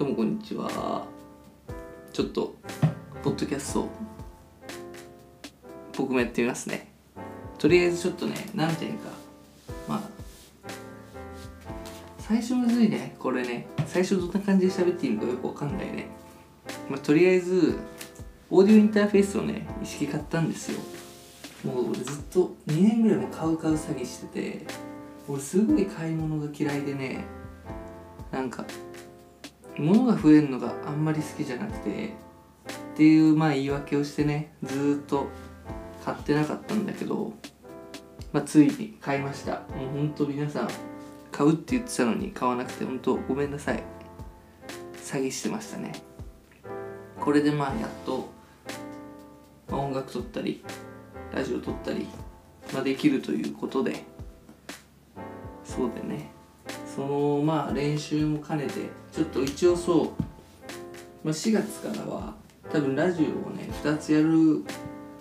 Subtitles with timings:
[0.00, 1.04] どうもこんにちは。
[2.10, 2.54] ちょっと
[3.22, 3.86] ポッドキャスト
[5.94, 6.90] 僕もやってみますね。
[7.58, 9.10] とりあえずちょっとね何点か
[9.86, 10.00] まあ
[12.18, 13.14] 最初むずいね。
[13.18, 13.66] これね。
[13.86, 16.06] 最初どんな感じで喋っていいのかよくわかんないね。
[16.88, 17.78] まあ、とりあえず
[18.48, 20.80] オーディオインターフェースをね意識買ったんですよ。
[21.62, 24.66] もう俺ずっと2年ぐらいも買う買う詐欺してて
[25.28, 27.22] 俺すごい買い物が嫌いでね
[28.32, 28.64] なんか
[29.80, 35.26] 物が増えるのがあんまり好きじゃなくてっていうまあ言い訳をしてねずーっと
[36.04, 37.32] 買ってなかったんだけど、
[38.32, 39.52] まあ、ついに買いました。
[39.52, 40.68] もうほんと皆さん
[41.32, 43.82] 買うって言ってたのに買わなくて本当ごめんなさい。
[44.96, 45.92] 詐欺してましたね。
[47.18, 48.28] これでまあやっと、
[49.68, 50.64] まあ、音楽撮ったり
[51.34, 52.06] ラジオ撮ったり、
[52.72, 54.04] まあ、できるということで
[55.64, 56.39] そうでね。
[56.94, 58.72] そのまあ練習も兼ねて
[59.12, 60.06] ちょっと一応そう、
[61.24, 62.34] まあ、4月からは
[62.72, 64.64] 多分ラジオをね2つやる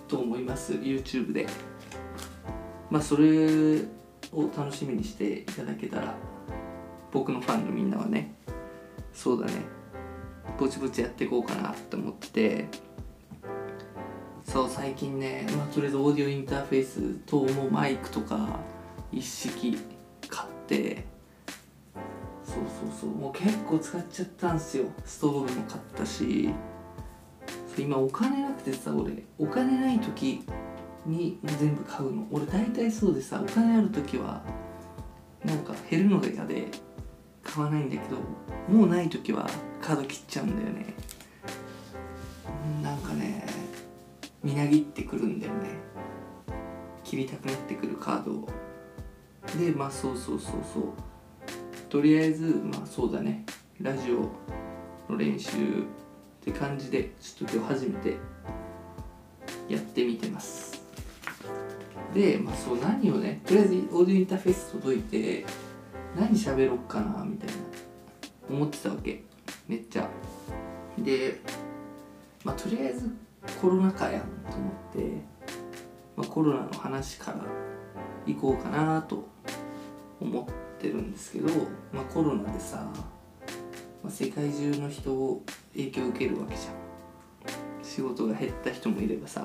[0.08, 1.48] と思います YouTube で。
[2.89, 3.81] まあそれ
[4.34, 6.16] を楽しみにしていただけたら
[7.11, 8.33] 僕のファンのみんなはね
[9.14, 9.54] そうだね
[10.58, 12.28] ぼちぼちやっていこうかなって思って。
[12.30, 12.67] て
[14.45, 18.59] そう最近ね、まあ、とりあえずオーディオインターフェース等もマイクとか
[19.11, 19.78] 一式
[20.28, 21.06] 買って
[22.50, 23.09] そうそうそう。
[23.09, 24.86] もう結構使っちゃったんすよ。
[25.05, 26.50] ストーブも買ったし。
[27.78, 29.23] 今お金なくてさ俺。
[29.38, 30.44] お金ない時
[31.05, 32.27] に全部買うの。
[32.31, 34.44] 俺大体そうでさお金ある時は
[35.45, 36.66] なんか減るのが嫌で
[37.44, 38.17] 買わないんだけど
[38.67, 39.47] もうない時は
[39.81, 40.94] カード切っちゃうんだよね。
[42.83, 43.45] なんかね
[44.44, 45.70] みなぎってくるんだよね。
[47.03, 48.50] 切りたくなってくるカードを。
[49.58, 50.83] でまあそうそうそうそう。
[51.90, 53.45] とりあえずまあそうだね。
[53.82, 54.30] ラジオ
[55.12, 55.52] の練習っ
[56.42, 58.18] て感じでちょっと今日初めて
[59.68, 60.84] やってみてます。
[62.14, 65.45] でまあそう何をねとりあえずオーディオインターフェース届いて
[66.16, 67.54] 何喋ろっかなみたいな
[68.49, 69.23] 思ってたわけ。
[69.67, 70.08] めっちゃ。
[70.99, 71.39] で
[72.44, 73.10] まあとりあえず
[73.60, 75.22] コロナ禍やんと思って、
[76.16, 77.44] まあ、コロナの話から
[78.28, 79.28] 行こうかなと
[80.22, 81.48] 思っててるんですけど、
[81.94, 82.78] まあ、コロナでさ、
[84.04, 86.90] まあ、世界中の人を影響を受けるわけじゃん。
[87.90, 89.44] 仕事が減った人もいればさ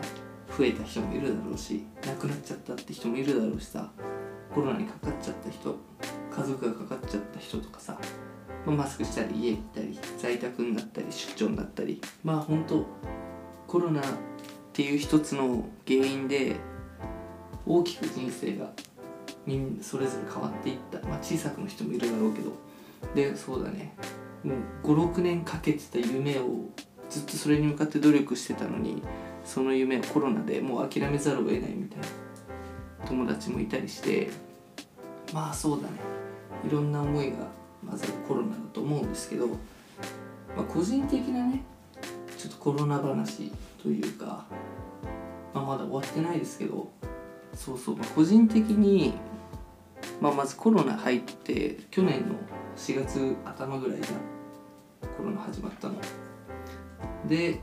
[0.56, 3.90] 増えた人もいるだろうし亡くなっちゃったって人もいるだろうしさ
[4.54, 5.74] コロナにかかっちゃった人
[6.30, 7.98] 家族がかかっちゃった人とかさ、
[8.66, 12.86] まあ、マスクしたり家行ったり在宅になったり出張になったりまあ本当
[13.66, 14.04] コロナっ
[14.74, 16.56] ていう一つの原因で
[17.66, 18.70] 大きく人生が
[19.46, 21.06] みんそれぞれ変わっていった。
[21.06, 22.52] まあ小さくの人もいるだろうけど。
[23.14, 23.94] でそうだね。
[24.42, 26.68] もう56年かけてた夢を
[27.10, 29.02] ずっとそれに向かって努力してたのに
[29.44, 32.06] その夢をコロナでもう諦めざるを得ないみたいな。
[33.06, 34.30] 友達もいたりして。
[35.32, 35.94] まあそうだね。
[36.66, 37.36] いろんな思いが
[37.86, 39.54] 混ざるコロナだと思うんですけど、ま
[40.58, 41.62] あ、個人的なね
[42.38, 43.52] ちょっとコロナ話
[43.82, 44.46] というか、
[45.52, 46.88] まあ、まだ終わってないですけど。
[47.54, 49.14] そうそう、まあ、個人的に、
[50.24, 52.34] まあ、まずコロナ入って去年の
[52.78, 55.96] 4月頭ぐらいじゃコロナ始まったの。
[57.28, 57.60] で、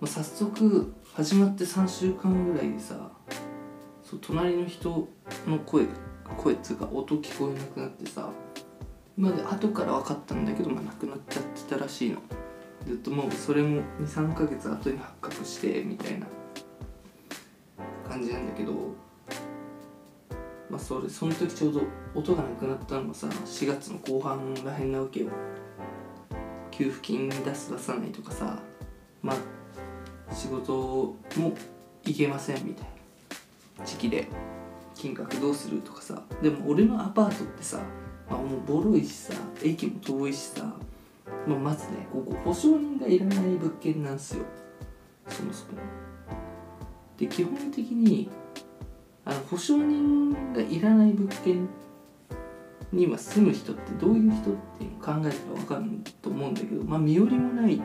[0.00, 3.10] まあ、早速始まって3週間ぐらいでさ
[4.02, 5.06] そう隣の人
[5.46, 5.84] の声
[6.38, 8.30] 声っつうか音聞こえなくなってさ
[9.18, 12.22] 今まで後から分かったんだけど、まあ、なくなっちゃってたらしいの
[12.86, 16.26] ずっともうそれも23ヶ月後に発覚してみたいな
[18.08, 18.72] 感じなんだけど
[20.72, 21.82] まあそれその時ちょうど
[22.14, 25.28] 音がなくなったのがさ4月の後半らへんなわけよ。
[26.70, 28.58] 給付金出す出さないとかさ
[29.20, 30.72] まあ仕事
[31.36, 31.52] も
[32.04, 32.86] 行けませんみたい
[33.78, 33.84] な。
[33.84, 34.28] 時期で
[34.94, 36.22] 金額どうするとかさ。
[36.40, 37.78] でも俺のアパートってさ、
[38.30, 40.64] まあ、もうボロいしさ駅も遠いしさ、
[41.46, 44.44] まあ、まずねここ保証人がいらない物件なんすよ。
[45.28, 45.72] そもそも。
[47.18, 48.30] で基本的に
[49.24, 51.68] あの保証人がいらない物件
[52.92, 57.76] には住む人ってどういう人っていうのを考えたら分かると思うんだけどまあ身寄りもない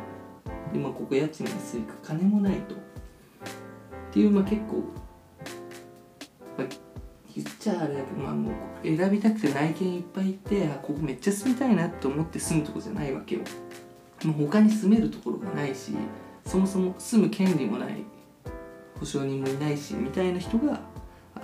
[0.73, 2.75] で、まあ、ここ家賃が安いか金もないと。
[2.75, 2.77] っ
[4.11, 4.83] ていうまあ結構、
[6.57, 6.67] まあ、
[7.35, 8.53] 言っちゃあれだけど、まあ、もう
[8.83, 13.41] 選びたくて内見いっぱいいてあここめっちゃ住みたいなって思って住むとこじゃないわけよ。
[14.23, 15.91] もう他に住めるところがないし
[16.45, 18.03] そもそも住む権利もない
[18.99, 20.79] 保証人もいないしみたいな人が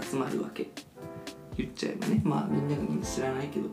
[0.02, 0.68] 集まるわけ。
[1.58, 2.22] 言っちゃえばね。
[2.24, 3.70] まあみんながみんな知らないけど。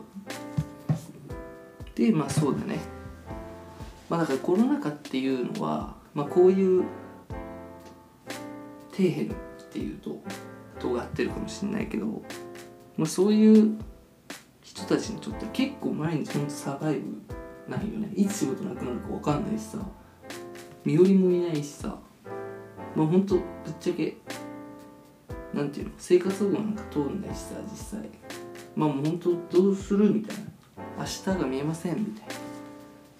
[1.95, 2.79] でまあそうだね。
[4.09, 6.83] まあだからコロナ禍っていうのは、まあ、こういう
[8.91, 9.33] 底辺っ
[9.71, 10.21] ていうと
[10.79, 12.05] 尖ってるかもしれないけど、
[12.97, 13.77] まあ、そういう
[14.61, 17.21] 人たちにとって結構毎日ほんとサバイブ
[17.69, 18.11] ないよね。
[18.15, 19.77] いつ仕事なくなるか分かんないしさ。
[20.83, 21.97] 身寄りもいないしさ。
[22.95, 23.45] まあほんとぶっ
[23.79, 24.17] ちゃけ
[25.53, 25.91] なんていうの？
[25.97, 28.09] 生活保護なんか通んないしさ実際。
[28.75, 30.11] まあもうほんとどうする？
[30.11, 30.43] みたいな。
[30.99, 32.33] 明日が見えませんみたいな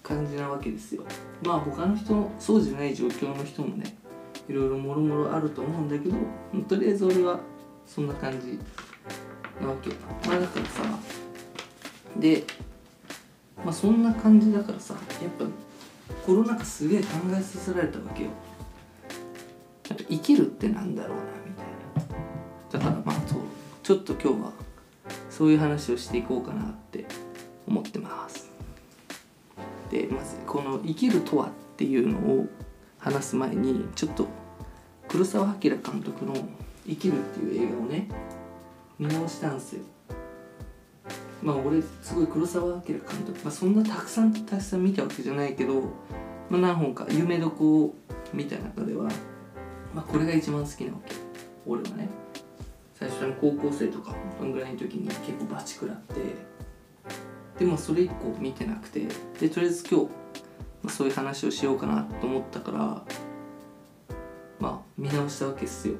[0.03, 1.03] 感じなわけですよ。
[1.43, 3.97] まあ他の人そうじゃない状況の人もね
[4.47, 6.15] いろいろもろもろあると思うんだけど
[6.67, 7.39] とりあえず俺は
[7.85, 8.59] そんな感じ
[9.61, 9.89] なわけ。
[10.27, 10.83] まあだからさ
[12.17, 12.43] で
[13.63, 15.45] まあそんな感じだからさやっぱ
[16.25, 18.29] コロナ禍すげえ考えさせられたわけよ。
[19.89, 21.23] やっぱ生きるってなんだろうな。
[22.81, 23.39] からまあそう
[23.83, 24.51] ちょっと今日は
[25.29, 27.05] そういう話をしていこうかなって
[27.67, 28.49] 思ってます。
[29.89, 32.47] でまずこの「生きるとは」っていうのを
[32.99, 34.27] 話す前にちょっと
[35.07, 36.33] 黒澤明監督の
[36.87, 38.07] 「生きる」っていう映画をね
[38.97, 39.83] 見直したんですよ。
[41.41, 45.81] まあ俺すごい黒澤明監督、まあ、そんなたくさんたくさん見たわけじゃないけど、
[46.49, 47.95] まあ、何本か有名どこを
[48.31, 49.05] 見た中では、
[49.93, 51.15] まあ、これが一番好きなわけ。
[51.65, 52.20] 俺はね。
[53.01, 56.13] 最初に高校生とかそのぐらいの時に結構バチ食らって
[57.57, 59.07] でもそれ以降見てなくて
[59.39, 60.07] でとりあえず今
[60.85, 62.77] 日、そういう話をしようかなと思ったから
[64.59, 65.95] まあ見直したわけですよ。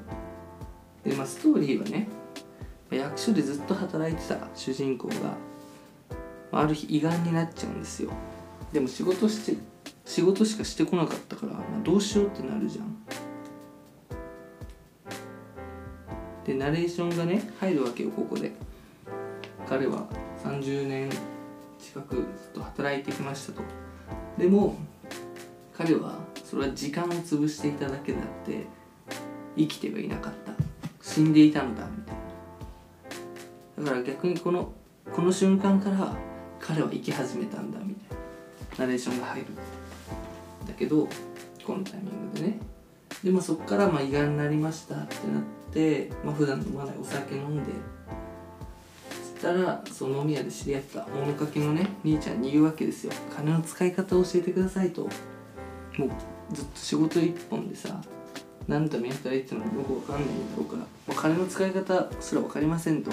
[1.04, 2.08] でまあストーリーはね
[2.92, 5.14] 役所でずっと働いてた主人公が、
[6.52, 8.10] ある日胃がんになっちゃうんですよ。
[8.72, 9.60] でも仕事して
[10.04, 12.96] 仕事しかしてこなかったから、まあ、どうしようってなるじゃん。
[16.52, 18.52] でナレーションがね入るわけよここで。
[19.66, 20.06] 彼は
[20.44, 21.08] 30年
[21.78, 23.62] 近くずっと働いてきましたと。
[24.36, 24.76] でも
[25.74, 28.66] 彼はそれは時間を潰していただけであって
[29.56, 30.52] 生きてはいなかった。
[31.00, 32.14] 死んでいたのだみたい
[33.78, 33.84] な。
[33.84, 34.72] だから逆にこの
[35.12, 36.14] この瞬間から
[36.60, 38.18] 彼は生き始めたんだみたい
[38.78, 38.84] な。
[38.84, 39.46] ナレーションが入る。
[40.66, 41.08] だけど
[41.64, 42.58] このタイミングでね
[43.22, 45.42] でまあそっからまあ胃がんになりましたってなっ
[45.72, 47.70] てまあ普段飲まないお酒飲んで
[49.10, 53.12] そしたらその飲み屋で知り合った物かけのね兄ちゃんに言うわけですよ。
[53.34, 55.02] 金の使い方を教えてくださいと。
[55.98, 56.10] もう
[56.52, 58.00] ずっと仕事一本でさ
[58.68, 63.10] 何のために働いてるのかよくわかんないんだろうからもう金の使い方すら分かりませんと。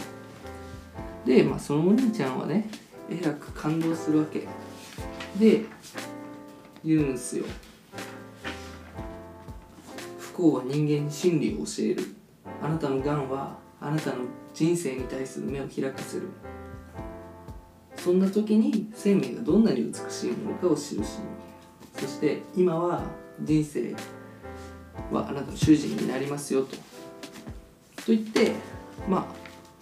[1.26, 2.70] でまあそのお兄ちゃんはね
[3.10, 4.48] えらく感動するわけ。
[5.40, 5.66] で
[6.84, 7.46] 言うんすよ。
[10.39, 12.15] 幸は人間に真理を教える。
[12.62, 14.19] あなたのがんはあなたの
[14.53, 16.30] 人生に対する目を開かせる。
[17.97, 21.19] そんな時に生命がどんなに美しいものかを知るし。
[21.94, 23.03] そして今は
[23.41, 23.94] 人生
[25.12, 26.77] はあなたの主人になりますよと。
[26.77, 26.81] と
[28.07, 28.53] 言って
[29.09, 29.27] ま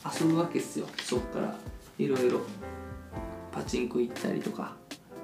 [0.03, 0.87] あ遊ぶわけですよ。
[1.03, 1.55] そっから。
[1.99, 2.41] いろいろ。
[3.51, 4.75] パチンコ行ったりとか。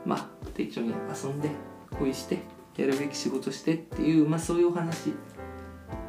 [0.05, 1.49] まあ適当に遊んで
[1.97, 2.52] 恋して。
[2.77, 5.13] やるべき仕事してっていうまあそういうお話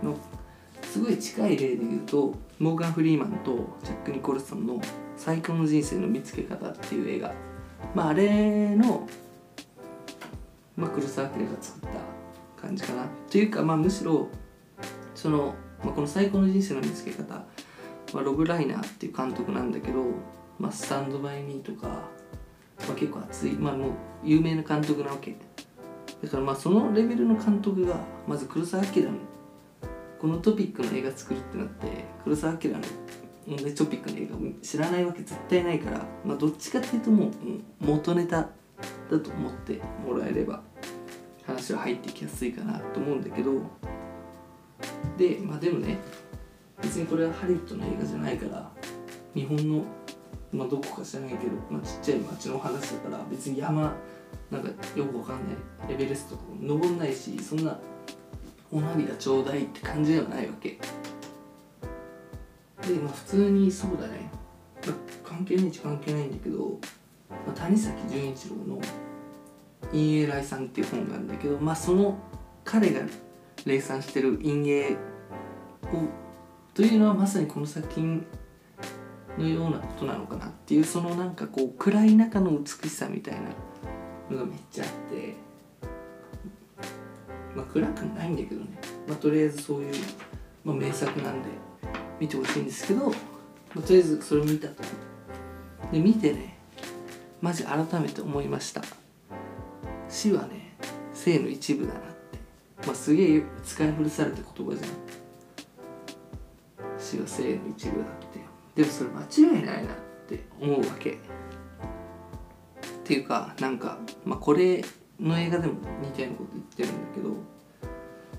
[0.02, 0.16] の
[0.82, 4.80] すごい近い例で言うとモーガン・フリーマンとジャック・ニコルソンの
[5.16, 7.34] 「最高の人生の見つけ方」っていう映画。
[7.94, 9.06] まああれの、
[10.76, 13.06] まあ、黒澤明が作った感じかな。
[13.30, 14.28] というかまあむしろ
[15.14, 17.34] その、まあ、この「最高の人生の見つけ方」
[18.14, 20.04] はロブ・ライナーっていう監督なんだけど
[20.58, 22.04] 「まあ、スタンド・バイ・ミー」とか、ま
[22.90, 23.90] あ、結構熱いまあもう
[24.22, 25.36] 有名な監督なわけ。
[26.24, 29.10] だからまあそのレベルの監督がまず黒澤明の
[30.18, 31.86] このトピックの映画作るってなって
[32.24, 32.78] 黒澤明の
[33.74, 37.30] トピックの映画を知らないわけ絶対ないから、まあ、どっちかっていうともう
[37.78, 38.36] 元ネタ
[39.10, 40.62] だと思ってもらえれば
[41.46, 43.52] 話は入ってきやすいかなと思うんだけど
[45.18, 45.98] でまあでもね
[46.80, 48.70] 別にこれはハリウッドの映画じゃないから
[49.34, 49.84] 日本の
[50.54, 53.94] まあどこか知らないけど、まあ、ちっちゃい町の話だから別に山
[54.50, 55.52] なんかよくわかんな
[55.90, 57.78] いエベレストとか登んないしそんな
[58.70, 60.78] お涙ちょうだいって感じではないわけ。
[62.86, 64.30] でまあ普通にそうだね、
[64.86, 66.78] まあ、関係ないっちゃ関係ないんだけど、
[67.46, 68.80] まあ、谷崎潤一郎の
[69.90, 72.18] 「陰影来さん」っていう本があるんだけどまあその
[72.64, 73.00] 彼が
[73.64, 74.96] 霊賛してる陰影を
[76.74, 78.26] というのはまさにこの作品
[79.38, 83.40] のようなことなのかなっていうそのなんかこう暗い中の美しさみたいな
[84.30, 85.34] のがめっちゃあって
[87.54, 88.66] まあ暗くないんだけどね、
[89.08, 89.94] まあ、とりあえずそういう、
[90.64, 91.48] まあ、名作なんで
[92.20, 93.12] 見てほしいんですけど、ま
[93.78, 94.82] あ、とりあえずそれを見たと。
[95.92, 96.58] で見てね
[97.40, 98.82] マジ改めて思いました。
[100.08, 100.76] 死はね
[101.12, 102.38] 性の一部だなって。
[102.86, 104.90] まあすげえ使い古された言葉じゃん。
[106.98, 108.43] 死は性の一部だって。
[108.74, 109.96] でもそれ間違いないなっ
[110.28, 111.10] て思うわけ。
[111.12, 111.16] っ
[113.06, 114.82] ていうかなんか、まあ、これ
[115.20, 117.30] の映画でも似たようなこと言ってるんだけど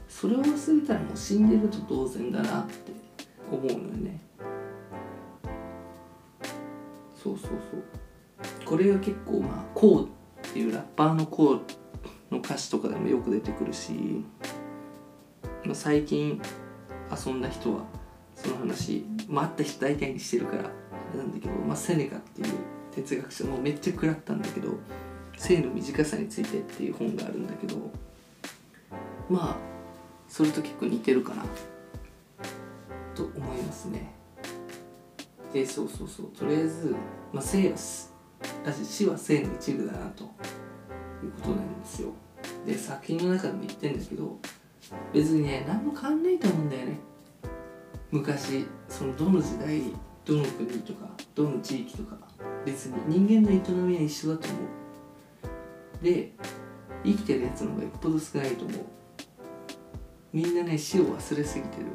[0.08, 2.92] それを忘れたらもう死んでると同然だなって
[3.52, 4.20] 思うのよね。
[7.16, 8.66] そうそうそう。
[8.66, 10.06] これが結構まあ「こう」
[10.48, 11.62] っていうラッパーの「こう」
[12.34, 14.24] の歌詞とかでもよく出てくるし、
[15.64, 16.42] まあ、最近
[17.26, 17.84] 遊んだ人は
[18.46, 20.64] その話、まあ、あった人大体にしてるから
[21.16, 22.48] なんだけど、まあ、セネカっていう
[22.94, 24.70] 哲学者もめっちゃ食らったんだけど
[25.38, 27.76] 性の短さについてっていう本があるんだけど
[29.30, 29.58] まあ
[30.28, 31.44] それと結構似てるかな
[33.16, 34.14] と思いますね。
[35.54, 36.26] でそうそうそう。
[36.38, 36.96] とりあえず、
[37.32, 40.26] まあ、性は死は性の一部だなと。
[41.24, 42.10] いうことなんですよ。
[42.66, 44.38] で作品の中でも言ってるんだけど
[45.14, 47.00] 別にね何も変わんないと思うんだよね。
[48.16, 49.82] 昔そのどの時代
[50.24, 52.18] どの国とかどの地域とか
[52.66, 54.58] 別に人間の営みは一緒だと思
[56.02, 56.04] う。
[56.04, 56.32] で
[57.04, 58.86] 生きてるやつの方がよっぽど少ないと思う。
[60.32, 61.88] みんなね死を忘れすぎてる。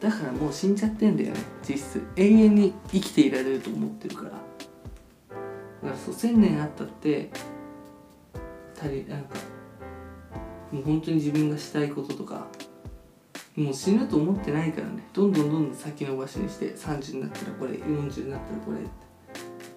[0.00, 2.02] だからもう死んじゃってんだよね実質。
[2.16, 4.30] 永遠に生きていられると思ってるから。
[4.30, 4.40] だか
[5.84, 7.30] らそう1000年あったって
[8.76, 9.36] 足りなんか
[10.72, 12.48] もう本当に自分がしたいこととか
[13.56, 15.02] もう死ぬと思ってないからね。
[15.14, 18.90] どんどんどんどん先延ばしにして30になったらこれ40になったらこれって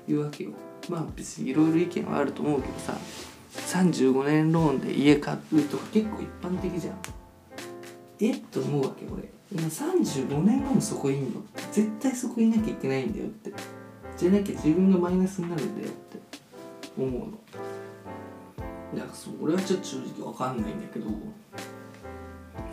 [0.08, 0.52] 言うわけよ。
[0.90, 2.98] まあ別にいろいろ意見はあると思うけどさ
[3.54, 6.98] 35年ローンで家買うとか結構一般的じゃん。
[8.20, 9.30] えっと思うわけ俺。
[9.52, 11.42] 今35年後もそこいんの？
[11.72, 13.54] 絶対そこいなきゃいけないんだよって。
[14.18, 16.20] じゃなきゃ自分がマイナスになるんだよって。
[16.98, 17.40] 思うの。
[18.94, 21.06] だからそ俺はちょっと正直わかんないんだけど。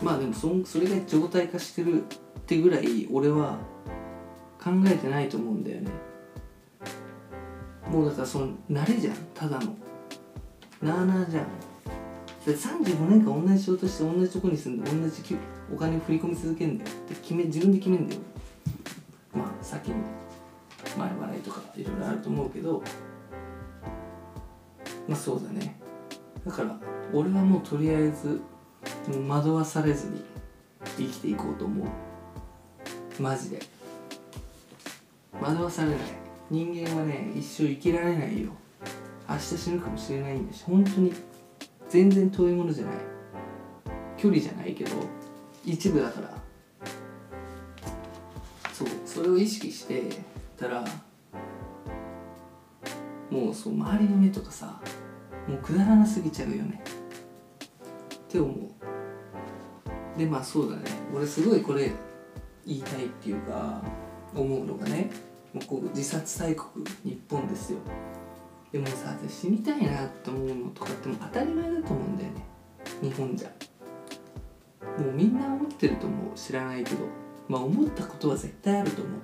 [0.01, 2.05] まあでもそそれが状態化してるっ
[2.45, 3.57] てぐらい俺は
[4.61, 5.91] 考えてないと思うんだよね。
[7.89, 9.75] もうだからその慣れじゃんただの。
[10.81, 11.45] なあなあじゃん。
[12.45, 15.37] 35年間同じ仕事して同じとこに住んで同じ
[15.73, 18.21] お金を振り込み続けるんだよって決め自分で決めんだよ。
[19.33, 19.95] まあ先に
[20.97, 22.81] 前払いとかいろいろあると思うけど。
[25.07, 25.79] まあそうだね。
[26.45, 26.79] だから
[27.13, 28.41] 俺はもうとりあえず
[29.07, 30.23] もう惑わされずに
[30.97, 31.87] 生きていこうと思う。
[33.21, 33.59] マジで。
[35.41, 35.99] 惑わされない。
[36.49, 38.51] 人間はね一生生きられないよ。
[39.29, 41.13] 明日死ぬかもしれないんだし本当に
[41.89, 42.95] 全然遠いものじゃない。
[44.17, 44.91] 距離じゃないけど
[45.65, 46.33] 一部だから。
[48.73, 50.03] そうそれを意識して
[50.55, 50.85] たら
[53.29, 54.79] もうそう周りの目とかさ
[55.47, 56.83] もうくだらなすぎちゃうよね。
[58.15, 58.76] って思う。
[60.17, 60.83] でまあそうだね。
[61.13, 61.91] 俺すごいこれ
[62.65, 63.81] 言いたいっていうか
[64.35, 65.09] 思うのがね
[65.53, 67.79] もうこう自殺大国日本ですよ。
[68.71, 72.45] でもさ死にたいなって思うのとかっても当たり前だと思うんだよね。
[73.01, 73.49] 日本じゃ。
[74.99, 76.35] もうみんな思ってると思う。
[76.35, 77.05] 知らないけど。
[77.47, 79.19] まあ思ったことは絶対あると思う。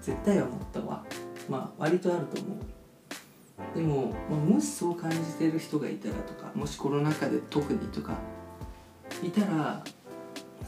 [0.00, 1.04] 絶対は思ったわ。
[1.48, 2.58] まあ割とあると思う。
[3.74, 8.18] でも、まあ、もしそう感じてる人がいたらとかもしコロナ禍で特にとか
[9.22, 9.84] いたら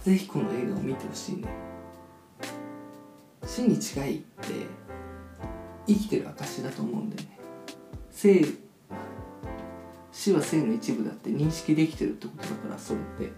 [0.04, 1.48] 是非この映画を見てほしいね。
[3.46, 4.66] 死に近いって
[5.86, 7.38] 生きてる証だと思うんだよね。
[8.10, 8.44] 生
[10.12, 13.32] 死は生の一部だって認識できてるってことだからそれって。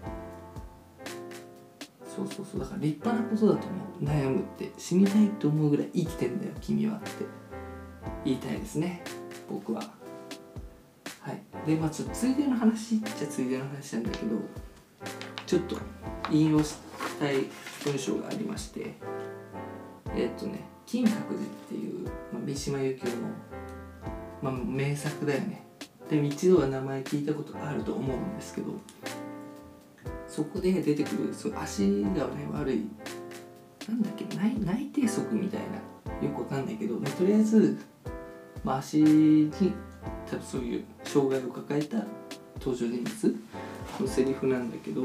[2.13, 2.59] そうそうそう。
[2.59, 7.07] だから立派なことだと思う悩むって死にたいって思うぐらい生きてんだよ君はって。
[8.25, 9.03] 言いたいですね
[9.49, 9.79] 僕は。
[11.21, 11.41] はい。
[11.65, 14.35] でまあちょっとついでの話っちゃついでの話なんだけど
[15.45, 15.77] ちょっと
[16.31, 16.75] 引用し
[17.19, 17.45] たい
[17.83, 18.93] 文章がありまして
[20.15, 23.27] えー、っとね「金閣寺」っていう、まあ、三島由紀夫の
[24.41, 25.63] まあ、名作だよね。
[26.09, 28.71] で一度は名前聞いたことがあると思うんですけど
[30.27, 32.87] そこで出てくるそ足がね悪い
[33.89, 37.77] なんだっけ内内定則みたいなよくわかんないけど、まあ、とりあえず、
[38.63, 39.51] まあ、足に
[40.29, 41.97] 多分そういう障害を抱えた
[42.59, 43.35] 登場人物
[43.99, 45.03] のセリフなんだけど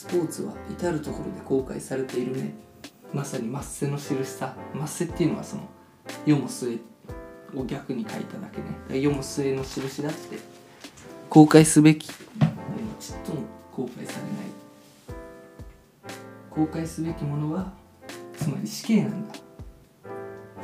[0.00, 2.54] スポーツは至る所で後悔されているね。
[3.12, 4.56] まさに抹瀬の印さ。
[4.72, 5.68] 抹瀬っていうのはその
[6.24, 6.78] 世も末
[7.54, 9.02] を逆に書いただけね。
[9.02, 10.38] 読む末の印だって。
[11.28, 12.14] 公開すべきで
[12.46, 12.50] も
[12.98, 14.36] ちっとも公開されない。
[16.48, 17.70] 公開すべきものは
[18.38, 19.34] つまり死刑なんだ。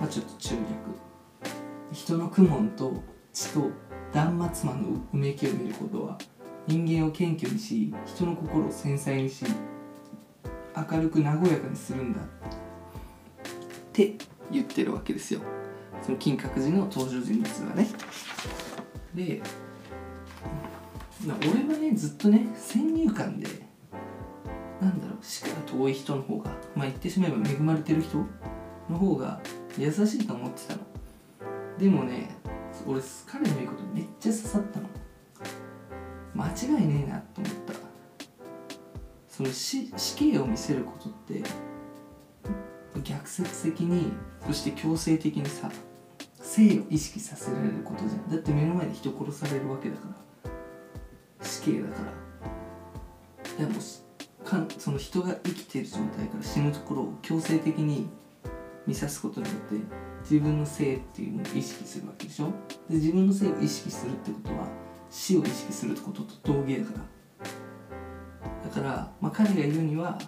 [0.00, 0.64] まあちょっと中略。
[1.92, 3.02] 人の苦悶と
[3.34, 3.68] 血と
[4.14, 6.16] 断末魔のうめきを見ることは
[6.66, 9.44] 人間を謙虚にし人の心を繊細にし
[10.76, 12.20] 明るく和やかにするんだ。
[12.20, 12.24] っ
[13.92, 14.14] て
[14.50, 15.40] 言ってるわけですよ。
[16.02, 17.88] その金閣寺の登場人物がね。
[19.14, 19.40] で
[21.24, 23.48] 俺はねずっとね先入観で
[24.80, 28.18] なんだろう死から遠い人の方がまあ言ってしまえば恵まれてる人
[28.90, 29.40] の方が
[29.78, 30.80] 優しいと思ってたの。
[31.78, 32.36] でもね
[32.86, 34.88] 俺彼の言うことめっちゃ刺さったの。
[36.36, 37.72] 間違いねえなと思った。
[39.28, 41.42] その死死刑を見せることって
[43.02, 44.12] 逆説的に
[44.46, 45.70] そして強制的にさ
[46.40, 48.30] 生を意識させられることじゃん。
[48.30, 51.46] だって目の前で人殺されるわけだから。
[51.46, 52.12] 死刑だから。
[53.58, 58.08] いやもうかんその人が生きてる状態から死ぬところを強制的に
[58.86, 59.74] 見さすことによって
[60.22, 62.46] 自分の性っていうのを意識するわけでしょ？
[62.88, 64.68] で自分の性を意識するってことは
[65.10, 67.16] 死を意識することと同義だから。
[68.68, 70.18] だから、まあ、彼が言うには、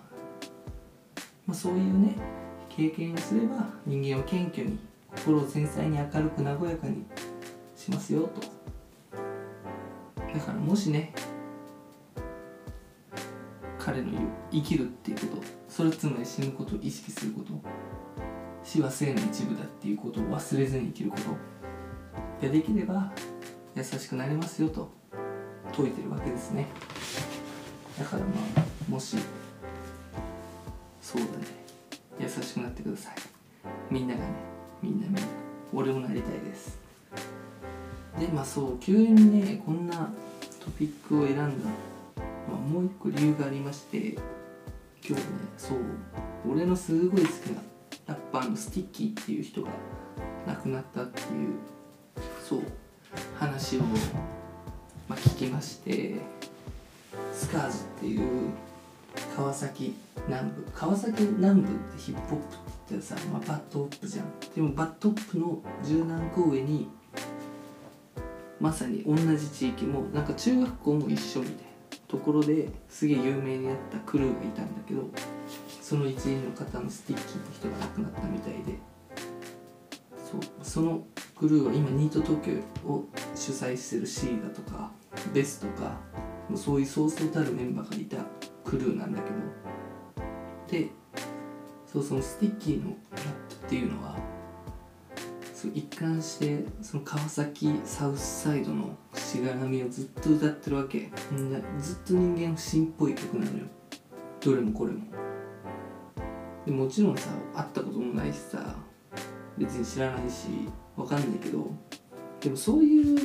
[1.47, 2.14] まあ、そういうね
[2.68, 4.78] 経験をすれば人間を謙虚に
[5.16, 7.04] 心を繊細に明るく和やかに
[7.75, 8.58] しますよと。
[10.32, 11.12] だからもしね
[13.78, 17.52] 彼の言う生きるっていうことそれつまり死ぬことを意識すること
[18.62, 21.16] 死は生の一部だっていうことを忘れずに生きるこ
[22.40, 23.11] とができれば
[23.78, 24.90] 優しくなりますよと
[25.70, 26.66] 説いてるわけですね。
[27.97, 29.16] だからまあもし
[31.00, 31.47] そうだね。
[32.18, 33.14] 優しくなってください。
[33.88, 34.26] みんながね
[34.82, 35.20] みんなみんな
[35.73, 36.76] 俺もなりたいです。
[38.18, 40.12] でまあそう急にねこんな
[40.64, 41.44] トピックを選んだ、
[42.16, 44.18] まあ、もう一個理由がありまして今
[45.06, 45.20] 日ね
[45.56, 45.78] そう
[46.50, 47.62] 俺のすごい好きな
[48.08, 49.70] ラッパーの STICKY っていう人が
[50.49, 51.54] 亡くなったっていう
[52.44, 52.62] そう
[53.38, 53.80] 話を、
[55.08, 56.14] まあ、聞きまして
[57.32, 58.50] SCARS っていう
[59.37, 59.94] 川崎
[60.26, 60.66] 南部。
[60.74, 62.38] 川崎南部ってヒップホッ
[62.88, 64.26] プってさ、まあ、 BAD HOP じゃん。
[64.54, 66.88] でも BAD HOP の十何個上に
[68.61, 71.62] まさに同じ地域もなんか中学校も一緒みたいな
[72.09, 75.09] ところですげえ有名になったクルーがいたんだけど
[75.80, 78.78] その一員の方の STICKY って人が亡くなったみたいで。
[80.30, 81.06] そうその
[81.38, 84.90] クルーは今ニート東京を主催してる C だとか
[85.32, 85.96] ベスとか
[86.54, 88.16] そういうそうそうたるメンバーがいた
[88.64, 89.68] クルーなんだけど。
[90.68, 90.90] で
[91.90, 92.96] そうその STICKY のラッ
[93.48, 94.14] プっていうのは
[95.54, 101.10] そう一貫してその川崎サウスサイドのしがらみをずっと歌ってるわけ。
[101.32, 103.64] みんなずっと人間不信っぽい曲なのよ。
[104.40, 105.06] どれもこれも。
[106.66, 108.76] でもちろんさ会ったこともないしさ
[109.59, 110.47] 別に知らないし
[110.97, 111.66] わかんないけど
[112.40, 113.16] でもそういう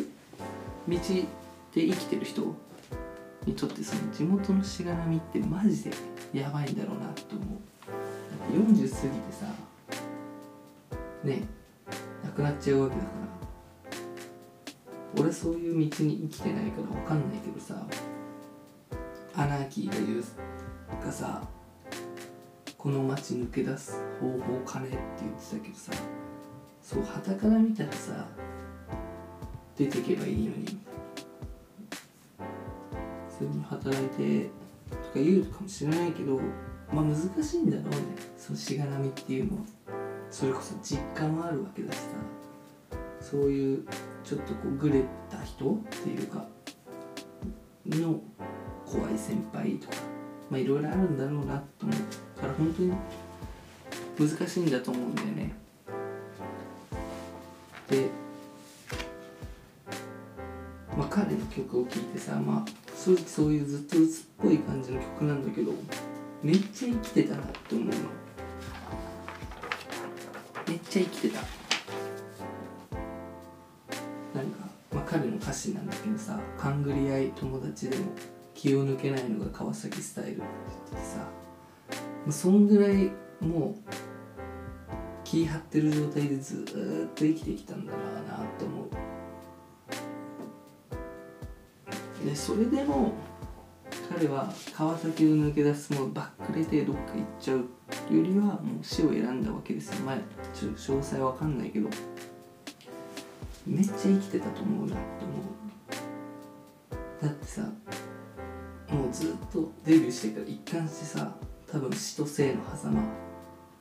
[0.87, 0.97] 道で
[1.73, 2.55] 生きてる人
[3.45, 5.91] にとってその地元のしがらみってマジで
[6.33, 7.59] やばいんだろうなと思う。
[8.51, 8.89] 40過ぎて
[9.31, 9.45] さ
[11.23, 11.43] ね
[12.23, 13.23] 亡くなっちゃうわけだから。
[15.21, 17.85] 俺そういう道に生きてないから分かんないけどさ
[19.35, 20.23] アナーキーが言う
[21.05, 21.47] がさ
[22.83, 25.93] この街抜け出す方法金って言ってたけどさ
[26.81, 28.27] そうはたから見たらさ
[29.77, 30.65] 出てけばいいのに。
[33.29, 34.49] 普通に働いて
[34.89, 36.41] とか言うかもしれないけど
[36.93, 37.97] まあ難しいんだろうね。
[38.37, 39.63] そのしがらみっていうのは。
[40.29, 42.07] それこそ実感もあるわけだしさ。
[43.21, 43.87] そういう
[44.25, 46.45] ちょっとこうグレた人っていうか
[47.85, 48.19] の
[48.85, 50.12] 怖い先輩とか。
[50.53, 52.93] まあいろいろあるんだろうなと思うから本当に
[54.29, 55.51] 難しいんだと思うんだよね。
[57.89, 58.05] で
[60.95, 65.71] まあ彼の曲を聴いてさまあ正直そういうずっと鬱っぽい感じの曲なんだけど
[66.43, 67.91] めっちゃ生きてたなって思うの。
[70.67, 71.39] めっちゃ生きてた。
[74.37, 78.03] なんか、まあ、彼の歌詞なんだけどさ「勘繰り合い友達でも
[78.53, 80.43] 気を抜けないのが川崎スタイル」って
[80.91, 81.27] 言ってさ
[82.31, 83.11] そんぐらい
[83.41, 83.91] もう
[85.23, 86.63] 気張ってる状態でずっ
[87.13, 88.89] と生きてきたんだろうなと思う。
[92.25, 93.11] でそれでも
[94.09, 100.05] 彼は川崎を抜け出すもうバックレてどっか行っちゃうよりはもう死を選んだわけですよ。
[100.05, 100.17] 前
[100.53, 101.89] ちょっと詳細わかんないけど。
[103.65, 105.03] めっちゃ生きてたと思うなと思
[107.21, 107.25] う。
[107.25, 107.61] だってさ
[108.93, 111.35] もうずっとデビューしてから一貫してさ
[111.71, 113.01] 多分死と生の狭間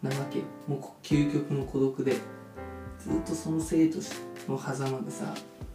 [0.09, 0.38] なわけ。
[0.38, 2.16] よもう究極の孤独で。
[2.98, 3.98] ずっとその生と
[4.48, 5.35] の狭間でさ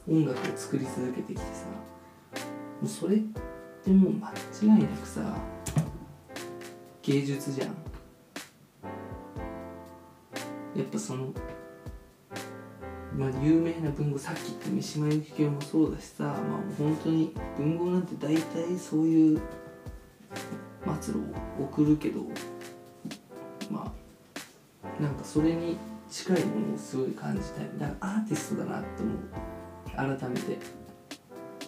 [0.09, 1.65] 音楽を作り続けてきてさ。
[2.81, 3.19] もうそれっ
[3.83, 5.21] てもう間違いなくさ
[7.01, 7.67] 芸術じゃん。
[10.75, 11.33] やっぱその
[13.15, 16.33] まあ有名な文豪さっき言った三島由紀夫もそうだしさまあ
[16.77, 19.41] 本当に文豪なんて大体そういう
[21.01, 21.19] 末路
[21.59, 22.21] を送るけど
[23.71, 25.77] まあなんかそれに
[26.09, 27.65] 近いものをすごい感じたい。
[27.77, 30.17] だからアーティストだなって思う。
[30.17, 30.87] 改めて。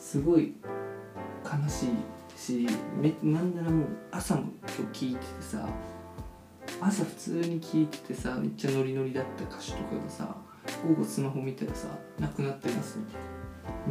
[0.10, 0.56] すごい
[1.44, 1.90] 悲しい
[2.36, 2.68] し
[3.00, 5.70] めなんならもう朝も今日聞いててさ
[6.82, 10.36] 朝普通に聞いててさめっちゃノリノリだった歌手とかがさ
[10.88, 11.88] 午後スマホ見たらさ
[12.20, 13.22] 亡くなってますみたい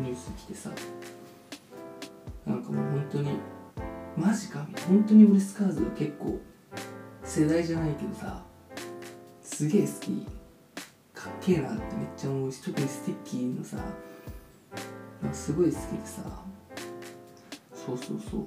[0.03, 0.09] な。
[0.09, 0.71] ニュース来てさ。
[2.47, 3.39] なんかもう本当に
[4.17, 6.41] マジか本当に俺スカーズが結構
[7.23, 8.43] 世代じゃないけどさ
[9.43, 10.27] すげえ好き。
[11.15, 13.77] かっけえなってめっちゃ思うし特にステッキーのさ
[15.33, 16.23] すごい好きでさ。
[17.75, 18.45] そうそうそう。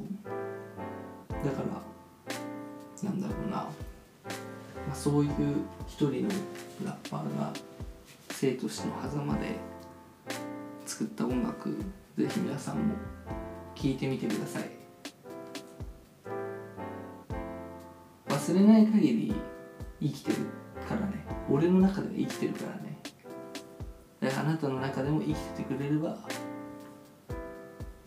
[1.44, 3.70] だからなんだろうな、ま
[4.92, 5.32] あ、そういう
[5.88, 6.30] 一人の
[6.86, 7.52] ラッパーが
[8.42, 9.56] 生と死の狭間で
[10.88, 11.70] 作った音楽
[12.18, 12.96] ぜひ皆さんも
[13.76, 14.64] 聴いてみてください。
[18.28, 19.36] 忘れない限り
[20.02, 20.38] 生きてる
[20.90, 21.24] からね。
[21.52, 22.98] 俺の中では生きてるからね。
[24.22, 26.18] だからあなたの中でも生きててくれれば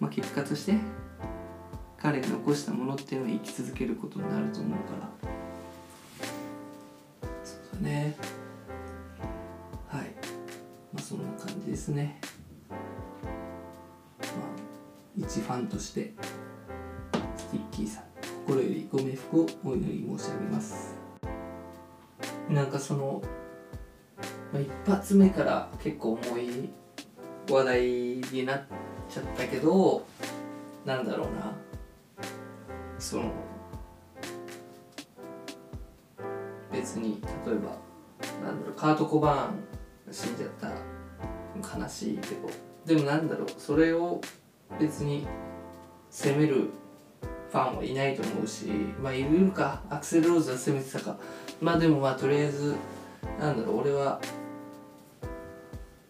[0.00, 0.74] まあ結果として
[1.96, 5.28] 彼が残したものっていうのは生き続けることになると思うから。
[7.44, 8.16] そうだね。
[11.84, 12.18] ですね。
[12.70, 12.80] まあ
[15.18, 16.14] 一ファンとして
[17.36, 18.04] STICKY さん
[18.46, 20.94] 心よりご冥福をお祈り申し上げます。
[22.48, 23.22] なんかその、
[24.50, 26.70] まあ、一発目から結構重い
[27.50, 28.62] 話題になっ
[29.10, 30.06] ちゃったけど
[30.86, 31.54] なんだろうな。
[32.98, 33.30] その
[36.72, 37.76] 別に例えば
[38.42, 39.56] なんだろうカート・コバーン
[40.06, 40.93] が死んじゃった
[41.60, 42.48] 悲しいけど。
[42.84, 44.20] でもなんだろうそれを
[44.78, 45.26] 別に
[46.10, 46.70] 責める
[47.50, 48.66] ファンはいないと思うし
[49.02, 51.16] まあいるかアクセル・ローズは責めてたか。
[51.60, 52.74] まあでもまあとりあえず
[53.38, 54.20] なんだろう俺は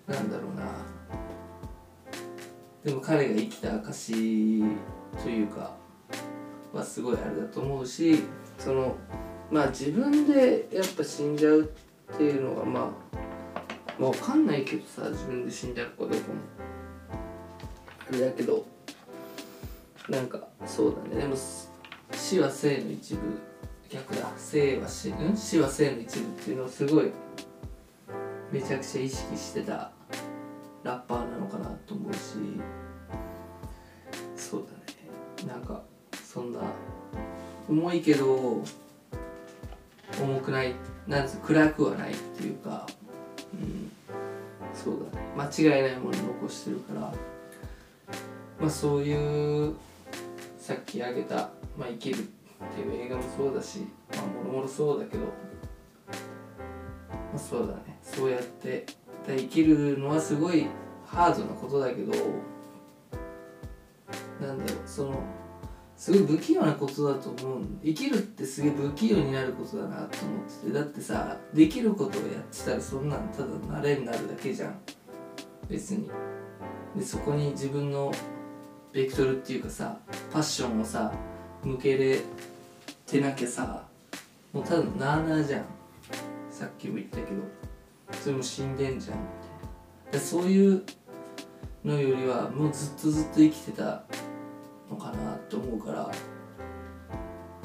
[0.07, 0.65] なんだろうな。
[2.83, 4.63] でも彼が生きた証
[5.23, 5.75] というか
[6.73, 8.19] はすごいあれだと思うし
[8.59, 8.95] その
[9.51, 11.63] まあ自分でやっぱ死んじゃう
[12.13, 13.17] っていうのがまあ
[13.99, 16.21] まあ分かんないけどさ自分で死んじゃうかどうかも
[18.09, 18.67] あれだけど
[20.09, 21.23] なんかそうだね。
[21.23, 21.35] でも
[22.13, 23.21] 死は生の一部。
[23.91, 24.31] 逆だ。
[24.37, 25.11] 生は死。
[25.11, 25.37] ん？
[25.37, 27.11] 死は生の一部っていうのをすごい
[28.51, 29.93] めちゃくちゃ意識してた
[30.83, 32.19] ラッパーなのかなと思うし。
[34.37, 35.49] そうだね。
[35.49, 36.61] なんかそんな
[37.69, 38.63] 重いけど
[40.21, 40.75] 重くない。
[41.07, 42.87] なんつ暗くはないっていうか。
[43.61, 43.91] うん。
[44.75, 45.27] そうだね。
[45.37, 47.01] 間違いないもの残してるから。
[48.61, 49.75] まあそういう
[50.59, 52.23] さっき挙げた「まあ、生きる」っ
[52.75, 53.81] ていう映画もそうだし
[54.15, 55.31] まあもろもろそうだけど、ま
[57.35, 57.99] あ、そうだね。
[58.03, 58.87] そうやって
[59.27, 60.67] 生きるのはすごい
[61.07, 62.13] ハードなことだけど。
[64.41, 65.15] なんだろうその
[65.97, 67.63] すごい不器用なことだと思う。
[67.83, 70.73] 生きるってすげえ不器用になることだなと思ってて。
[70.73, 73.47] だってさできることをやってたらそんなんただ
[73.79, 74.79] 慣れになるだけじゃん。
[75.69, 76.11] 別に。
[76.97, 78.13] でそこに自分の
[78.93, 79.99] ベクトルっていうかさ
[80.33, 81.13] パッションをさ
[81.63, 82.21] 向けれ
[83.07, 83.85] てなきゃさ
[84.53, 85.65] もうただなあなあじゃん。
[86.51, 87.29] さっきも言ったけど。
[88.21, 89.19] それも死んでんじゃん。
[89.19, 89.25] み
[90.13, 90.83] たいなそういう
[91.85, 94.05] のよりはもうずっとずっと生きてた
[94.95, 96.11] のかなと思うから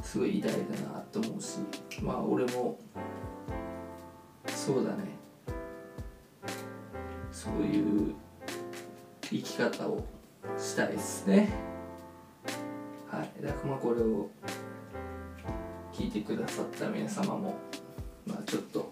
[0.02, 0.58] すごい偉大だ
[0.94, 1.60] なと思うし
[2.02, 2.80] まあ俺も
[4.48, 5.18] そうだね。
[7.32, 8.14] そういう
[9.22, 10.06] 生き方を
[10.58, 11.50] したいですね。
[13.10, 13.44] はい。
[13.44, 14.30] だからまあこれを
[15.94, 17.56] 聞いてくださった皆様も
[18.26, 18.92] まあちょっと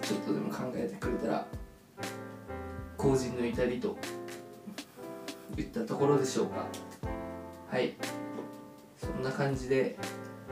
[0.00, 1.46] ちょっとでも考えてくれたら
[2.96, 3.96] 後人の至りと
[5.56, 6.66] 言ったところでしょうか。
[7.70, 7.94] はい。
[8.96, 9.96] そんな感じで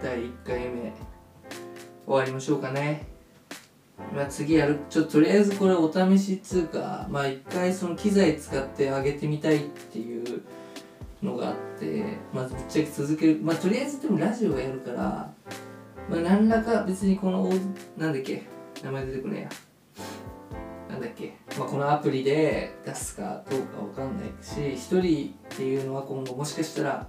[0.02, 0.92] 第1回目
[2.06, 3.06] 終わりましょうかね。
[4.14, 10.42] まあ次やるちょっととりあえずこれお試しっつうかまあ一回その機材使って上げてみたいっていう
[11.22, 13.38] のがあってまずぶっちゃけ続ける。
[13.42, 15.32] まあとりあえずでもラジオはやるから
[16.10, 17.48] まあ何らか別にこの
[17.96, 18.42] なんだっけ
[18.82, 19.71] 名前出てこねえ
[20.92, 27.06] なんだっけ、まあ、このアプリで出すかどうかわかんないし一人っていうのは今後もしかしたら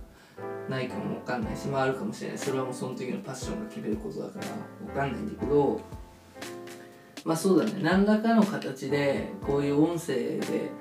[0.69, 2.37] ないかもわかんないしまああるかもしれない。
[2.37, 5.81] それはもうその時のパッションが決めることだからわかんないんだけど
[7.25, 7.73] まあそうだね。
[7.81, 10.71] 何らかの形でこういう音声で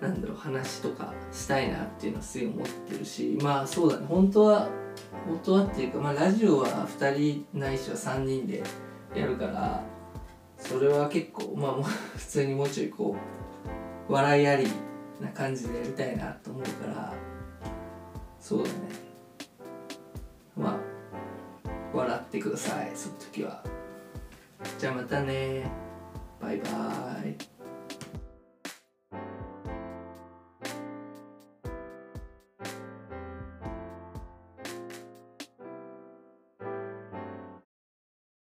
[0.00, 4.06] なんだろう話とかしたいなっていうのはすごい思ってるしまあそうだね。
[4.08, 4.68] 本当は
[5.26, 8.62] 本当はっていうか、まあ、ラジオは2人ないしは3人で
[9.12, 9.82] やるから
[10.68, 11.82] それは結構まあもう
[12.16, 13.16] 普通にもうちょいこ
[14.08, 14.66] う笑いあり
[15.20, 17.12] な感じでやりたいなと思うから
[18.40, 18.74] そうだね。
[20.56, 20.78] まあ
[21.92, 23.64] 笑ってくださいその時は。
[24.78, 25.68] じゃあまたね。
[26.40, 27.55] バイバーイ。